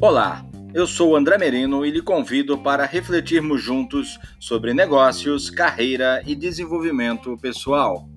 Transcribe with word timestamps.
Olá, 0.00 0.44
eu 0.74 0.86
sou 0.86 1.14
André 1.14 1.38
Merino 1.38 1.86
e 1.86 1.90
lhe 1.90 2.02
convido 2.02 2.58
para 2.58 2.84
refletirmos 2.84 3.62
juntos 3.62 4.18
sobre 4.40 4.74
negócios, 4.74 5.48
carreira 5.48 6.22
e 6.26 6.34
desenvolvimento 6.34 7.38
pessoal. 7.38 8.08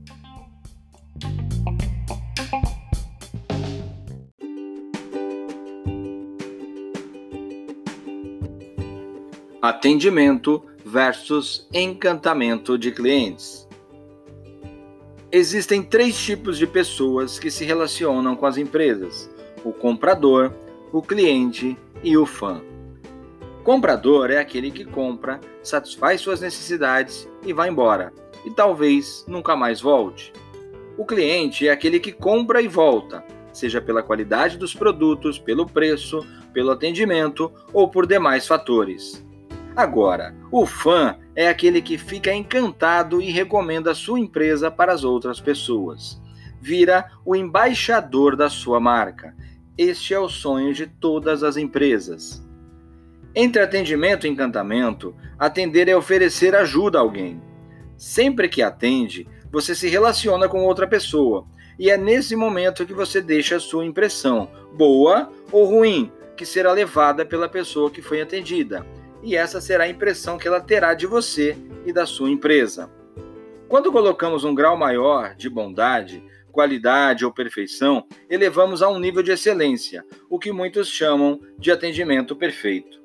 Atendimento 9.61 10.65
versus 10.85 11.67
encantamento 11.73 12.77
de 12.77 12.91
clientes. 12.91 13.64
Existem 15.37 15.83
três 15.83 16.17
tipos 16.17 16.57
de 16.57 16.65
pessoas 16.65 17.37
que 17.37 17.51
se 17.51 17.65
relacionam 17.65 18.37
com 18.37 18.45
as 18.45 18.55
empresas: 18.55 19.29
o 19.65 19.73
comprador, 19.73 20.53
o 20.93 21.01
cliente 21.01 21.77
e 22.01 22.15
o 22.15 22.25
fã. 22.25 22.61
Comprador 23.61 24.31
é 24.31 24.37
aquele 24.37 24.71
que 24.71 24.85
compra, 24.85 25.41
satisfaz 25.61 26.21
suas 26.21 26.39
necessidades 26.39 27.29
e 27.45 27.51
vai 27.51 27.67
embora, 27.67 28.13
e 28.45 28.49
talvez 28.49 29.25
nunca 29.27 29.57
mais 29.57 29.81
volte. 29.81 30.31
O 30.97 31.05
cliente 31.05 31.67
é 31.67 31.71
aquele 31.71 31.99
que 31.99 32.13
compra 32.13 32.61
e 32.61 32.67
volta, 32.69 33.21
seja 33.51 33.81
pela 33.81 34.01
qualidade 34.01 34.57
dos 34.57 34.73
produtos, 34.73 35.37
pelo 35.37 35.65
preço, 35.65 36.25
pelo 36.53 36.71
atendimento 36.71 37.51
ou 37.73 37.89
por 37.89 38.07
demais 38.07 38.47
fatores. 38.47 39.24
Agora, 39.75 40.33
o 40.49 40.65
fã 40.65 41.17
é 41.35 41.49
aquele 41.49 41.81
que 41.81 41.97
fica 41.97 42.33
encantado 42.33 43.21
e 43.21 43.29
recomenda 43.29 43.93
sua 43.93 44.17
empresa 44.17 44.71
para 44.71 44.93
as 44.93 45.03
outras 45.03 45.41
pessoas. 45.41 46.21
Vira 46.61 47.11
o 47.25 47.35
embaixador 47.35 48.37
da 48.37 48.49
sua 48.49 48.79
marca. 48.79 49.35
Este 49.77 50.13
é 50.13 50.19
o 50.19 50.29
sonho 50.29 50.73
de 50.73 50.87
todas 50.87 51.43
as 51.43 51.57
empresas. 51.57 52.41
Entre 53.35 53.61
atendimento 53.61 54.25
e 54.25 54.29
encantamento, 54.29 55.13
atender 55.37 55.89
é 55.89 55.95
oferecer 55.95 56.55
ajuda 56.55 56.97
a 56.97 57.01
alguém. 57.01 57.41
Sempre 57.97 58.47
que 58.47 58.61
atende, 58.61 59.27
você 59.51 59.75
se 59.75 59.89
relaciona 59.89 60.47
com 60.47 60.63
outra 60.63 60.87
pessoa, 60.87 61.45
e 61.77 61.89
é 61.89 61.97
nesse 61.97 62.33
momento 62.33 62.85
que 62.85 62.93
você 62.93 63.19
deixa 63.19 63.57
a 63.57 63.59
sua 63.59 63.85
impressão, 63.85 64.49
boa 64.73 65.29
ou 65.51 65.65
ruim, 65.65 66.09
que 66.37 66.45
será 66.45 66.71
levada 66.71 67.25
pela 67.25 67.49
pessoa 67.49 67.91
que 67.91 68.01
foi 68.01 68.21
atendida 68.21 68.85
e 69.25 69.35
essa 69.35 69.59
será 69.59 69.85
a 69.85 69.89
impressão 69.89 70.37
que 70.37 70.47
ela 70.47 70.61
terá 70.61 70.93
de 70.93 71.07
você 71.07 71.57
e 71.83 71.91
da 71.91 72.05
sua 72.05 72.29
empresa. 72.29 72.91
Quando 73.67 73.91
colocamos 73.91 74.43
um 74.43 74.53
grau 74.53 74.77
maior 74.77 75.33
de 75.35 75.49
bondade, 75.49 76.23
qualidade 76.51 77.25
ou 77.25 77.33
perfeição, 77.33 78.05
elevamos 78.29 78.83
a 78.83 78.87
um 78.87 78.99
nível 78.99 79.23
de 79.23 79.31
excelência, 79.31 80.05
o 80.29 80.37
que 80.37 80.51
muitos 80.51 80.87
chamam 80.87 81.41
de 81.57 81.71
atendimento 81.71 82.35
perfeito. 82.35 83.01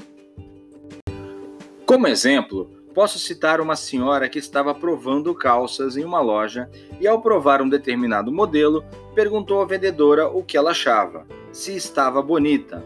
Como 1.86 2.06
exemplo, 2.06 2.70
posso 2.94 3.18
citar 3.18 3.58
uma 3.58 3.74
senhora 3.74 4.28
que 4.28 4.38
estava 4.38 4.74
provando 4.74 5.34
calças 5.34 5.96
em 5.96 6.04
uma 6.04 6.20
loja 6.20 6.70
e, 7.00 7.08
ao 7.08 7.22
provar 7.22 7.62
um 7.62 7.68
determinado 7.68 8.30
modelo, 8.30 8.84
perguntou 9.14 9.62
à 9.62 9.64
vendedora 9.64 10.28
o 10.28 10.44
que 10.44 10.58
ela 10.58 10.72
achava, 10.72 11.26
se 11.50 11.74
estava 11.74 12.20
bonita. 12.20 12.84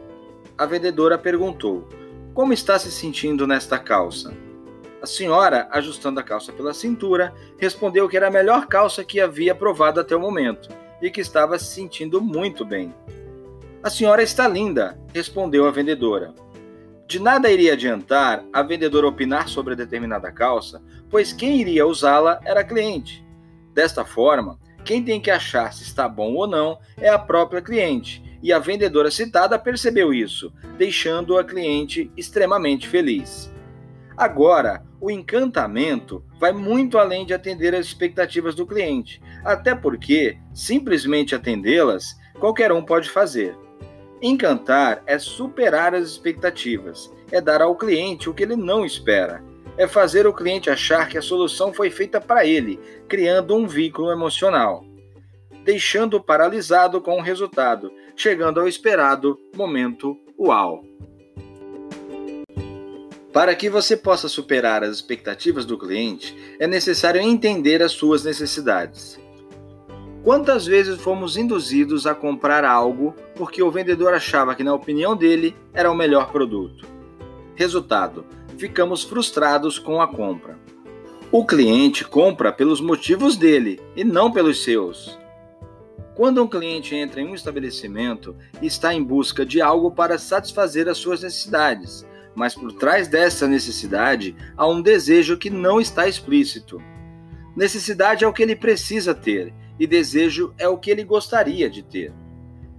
A 0.57 0.65
vendedora 0.65 1.19
perguntou: 1.19 1.87
como 2.35 2.53
está 2.53 2.77
se 2.81 2.91
sentindo 2.91 3.47
nesta 3.47 3.79
calça? 3.79 4.35
A 5.01 5.07
senhora, 5.07 5.69
ajustando 5.71 6.19
a 6.19 6.23
calça 6.23 6.53
pela 6.53 6.75
cintura, 6.75 7.33
respondeu 7.59 8.09
que 8.09 8.17
era 8.17 8.27
a 8.27 8.31
melhor 8.31 8.67
calça 8.67 9.05
que 9.05 9.21
havia 9.21 9.55
provado 9.55 10.01
até 10.01 10.17
o 10.17 10.21
momento 10.21 10.69
e 11.01 11.11
que 11.11 11.21
estava 11.21 11.57
se 11.59 11.67
sentindo 11.67 12.21
muito 12.21 12.65
bem. 12.65 12.93
A 13.85 13.89
senhora 13.89 14.23
está 14.23 14.49
linda, 14.49 14.99
respondeu 15.15 15.69
a 15.69 15.71
vendedora. 15.71 16.35
De 17.07 17.21
nada 17.21 17.51
iria 17.51 17.75
adiantar 17.75 18.45
a 18.53 18.63
vendedora 18.63 19.07
opinar 19.07 19.49
sobre 19.49 19.75
a 19.75 19.77
determinada 19.77 20.33
calça, 20.33 20.83
pois 21.09 21.33
quem 21.33 21.61
iria 21.61 21.87
usá-la 21.87 22.41
era 22.45 22.61
a 22.61 22.65
cliente. 22.65 23.25
Desta 23.73 24.05
forma, 24.05 24.59
quem 24.85 25.05
tem 25.05 25.21
que 25.21 25.31
achar 25.31 25.73
se 25.73 25.85
está 25.85 26.09
bom 26.09 26.35
ou 26.35 26.49
não 26.49 26.79
é 26.97 27.09
a 27.09 27.19
própria 27.19 27.63
cliente, 27.63 28.34
e 28.45 28.53
a 28.53 28.59
vendedora 28.59 29.11
citada 29.11 29.59
percebeu 29.59 30.13
isso, 30.13 30.53
deixando 30.77 31.39
a 31.39 31.43
cliente 31.43 32.13
extremamente 32.15 32.87
feliz. 32.87 33.51
Agora, 34.15 34.85
o 35.01 35.11
encantamento 35.11 36.23
vai 36.39 36.53
muito 36.53 36.99
além 36.99 37.25
de 37.25 37.33
atender 37.33 37.75
as 37.75 37.87
expectativas 37.87 38.55
do 38.55 38.67
cliente, 38.67 39.19
até 39.43 39.75
porque 39.75 40.37
simplesmente 40.53 41.35
atendê-las 41.35 42.19
qualquer 42.39 42.71
um 42.71 42.85
pode 42.85 43.09
fazer. 43.09 43.57
Encantar 44.21 45.03
é 45.07 45.19
superar 45.19 45.95
as 45.95 46.11
expectativas, 46.11 47.11
é 47.33 47.41
dar 47.41 47.63
ao 47.63 47.75
cliente 47.75 48.29
o 48.29 48.35
que 48.35 48.43
ele 48.43 48.57
não 48.57 48.85
espera, 48.85 49.43
é 49.79 49.89
fazer 49.89 50.27
o 50.27 50.35
cliente 50.35 50.69
achar 50.69 51.09
que 51.09 51.17
a 51.17 51.23
solução 51.23 51.73
foi 51.73 51.89
feita 51.89 52.21
para 52.21 52.45
ele, 52.45 52.79
criando 53.09 53.57
um 53.57 53.67
vínculo 53.67 54.13
emocional 54.13 54.85
deixando-o 55.65 56.23
paralisado 56.23 57.01
com 57.01 57.19
o 57.19 57.23
resultado, 57.23 57.91
chegando 58.15 58.61
ao 58.61 58.69
esperado 58.69 59.39
momento 59.57 60.17
uau. 60.39 60.85
Para 63.33 63.55
que 63.57 63.69
você 63.69 63.97
possa 63.97 64.29
superar 64.29 64.85
as 64.85 64.95
expectativas 64.95 65.65
do 65.65 65.77
cliente, 65.77 66.37
é 66.61 66.69
necessário 66.69 67.21
entender 67.21 67.83
as 67.83 67.91
suas 67.91 68.23
necessidades. 68.23 69.19
Quantas 70.23 70.65
vezes 70.65 71.01
fomos 71.01 71.37
induzidos 71.37 72.07
a 72.07 72.15
comprar 72.15 72.65
algo 72.65 73.15
porque 73.35 73.63
o 73.63 73.71
vendedor 73.71 74.15
achava 74.15 74.55
que, 74.55 74.63
na 74.63 74.73
opinião 74.73 75.17
dele, 75.17 75.55
era 75.73 75.91
o 75.91 75.97
melhor 75.97 76.31
produto? 76.31 76.87
Resultado: 77.57 78.25
ficamos 78.57 79.03
frustrados 79.03 79.79
com 79.79 80.01
a 80.01 80.07
compra. 80.07 80.59
O 81.33 81.45
cliente 81.45 82.05
compra 82.05 82.53
pelos 82.53 82.81
motivos 82.81 83.37
dele 83.37 83.81
e 83.97 84.05
não 84.05 84.31
pelos 84.31 84.63
seus. 84.63 85.19
Quando 86.15 86.41
um 86.41 86.47
cliente 86.47 86.95
entra 86.95 87.21
em 87.21 87.27
um 87.27 87.35
estabelecimento, 87.35 88.37
está 88.63 88.95
em 88.95 89.03
busca 89.03 89.45
de 89.45 89.61
algo 89.61 89.91
para 89.91 90.17
satisfazer 90.17 90.89
as 90.89 90.99
suas 90.99 91.23
necessidades, 91.23 92.07
mas 92.37 92.55
por 92.55 92.73
trás 92.73 93.09
dessa 93.09 93.49
necessidade 93.49 94.37
há 94.57 94.67
um 94.67 94.81
desejo 94.81 95.37
que 95.37 95.51
não 95.51 95.81
está 95.81 96.07
explícito. 96.07 96.81
Necessidade 97.57 98.25
é 98.25 98.29
o 98.29 98.33
que 98.33 98.45
ele 98.45 98.55
precisa 98.55 99.13
ter 99.13 99.53
e 99.79 99.89
desejo 99.89 100.55
é 100.57 100.69
o 100.69 100.79
que 100.79 100.91
ele 100.91 101.03
gostaria 101.03 101.69
de 101.69 101.83
ter. 101.83 102.13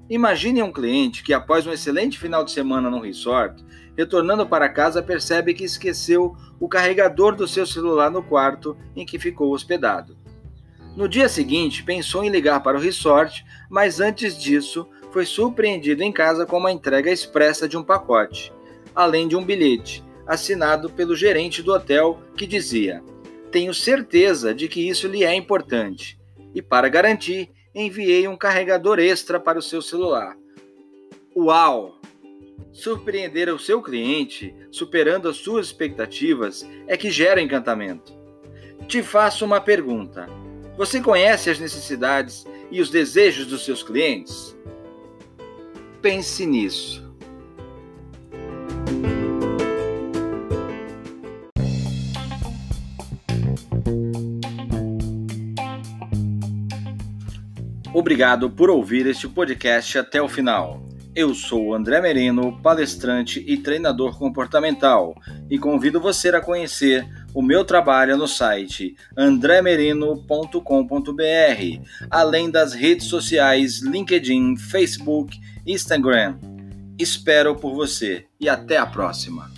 Imagine 0.10 0.64
um 0.64 0.72
cliente 0.72 1.22
que, 1.22 1.34
após 1.34 1.68
um 1.68 1.74
excelente 1.74 2.18
final 2.18 2.44
de 2.44 2.52
semana 2.52 2.90
no 2.90 3.02
resort, 3.02 3.66
retornando 3.98 4.46
para 4.46 4.70
casa, 4.70 5.04
percebe 5.04 5.54
que 5.54 5.64
esqueceu 5.64 6.36
o 6.58 6.70
carregador 6.70 7.36
do 7.36 7.48
seu 7.48 7.66
celular 7.66 8.10
no 8.10 8.24
quarto 8.24 8.78
em 8.96 9.06
que 9.06 9.20
ficou 9.20 9.52
hospedado. 9.52 10.25
No 10.96 11.10
dia 11.10 11.28
seguinte, 11.28 11.84
pensou 11.84 12.24
em 12.24 12.30
ligar 12.30 12.64
para 12.64 12.78
o 12.78 12.82
resort, 12.82 13.46
mas 13.70 14.00
antes 14.00 14.38
disso, 14.38 14.88
foi 15.12 15.26
surpreendido 15.26 16.02
em 16.02 16.12
casa 16.12 16.46
com 16.46 16.58
uma 16.58 16.72
entrega 16.72 17.12
expressa 17.12 17.68
de 17.68 17.76
um 17.76 17.84
pacote, 17.84 18.54
além 18.96 19.28
de 19.28 19.36
um 19.36 19.44
bilhete, 19.44 20.02
assinado 20.26 20.90
pelo 20.90 21.14
gerente 21.14 21.62
do 21.62 21.74
hotel, 21.74 22.22
que 22.38 22.48
dizia: 22.48 23.04
Tenho 23.52 23.74
certeza 23.74 24.54
de 24.54 24.70
que 24.70 24.88
isso 24.88 25.06
lhe 25.06 25.26
é 25.26 25.36
importante, 25.36 26.18
e 26.54 26.62
para 26.62 26.88
garantir, 26.88 27.50
enviei 27.74 28.26
um 28.26 28.38
carregador 28.38 28.98
extra 28.98 29.38
para 29.38 29.60
o 29.60 29.64
seu 29.64 29.82
celular. 29.82 30.38
Uau! 31.36 32.00
Surpreender 32.72 33.54
o 33.54 33.60
seu 33.60 33.82
cliente, 33.82 34.56
superando 34.72 35.28
as 35.28 35.36
suas 35.36 35.68
expectativas, 35.68 36.66
é 36.88 36.96
que 36.96 37.12
gera 37.12 37.42
encantamento. 37.42 38.14
Te 38.88 39.04
faço 39.04 39.44
uma 39.44 39.60
pergunta 39.60 40.30
você 40.78 41.02
conhece 41.02 41.50
as 41.50 41.60
necessidades 41.60 42.46
e 42.70 42.82
os 42.82 42.90
desejos 42.90 43.48
dos 43.48 43.64
seus 43.64 43.82
clientes? 43.82 44.56
Pense 46.02 46.46
nisso. 46.46 47.06
Obrigado 57.94 58.50
por 58.50 58.70
ouvir 58.70 59.08
este 59.08 59.28
podcast 59.28 59.98
até 59.98 60.22
o 60.22 60.28
final. 60.28 60.86
Eu 61.16 61.34
sou 61.34 61.74
André 61.74 62.02
Merino, 62.02 62.62
palestrante 62.62 63.42
e 63.48 63.56
treinador 63.56 64.20
comportamental, 64.20 65.16
e 65.50 65.58
convido 65.58 66.02
você 66.02 66.28
a 66.28 66.42
conhecer 66.42 67.08
o 67.36 67.42
meu 67.42 67.66
trabalho 67.66 68.18
no 68.18 68.30
site 68.30 68.96
andremerino.com.br, 69.18 71.82
além 72.10 72.50
das 72.50 72.74
redes 72.74 73.08
sociais 73.08 73.82
LinkedIn, 73.82 74.56
Facebook, 74.56 75.38
Instagram. 75.68 76.38
Espero 76.98 77.58
por 77.58 77.76
você 77.76 78.26
e 78.40 78.48
até 78.48 78.78
a 78.78 78.86
próxima. 78.86 79.55